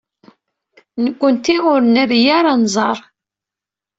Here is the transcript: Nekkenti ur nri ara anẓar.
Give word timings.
Nekkenti 1.03 1.55
ur 1.71 1.79
nri 1.97 2.21
ara 2.37 2.51
anẓar. 2.55 2.97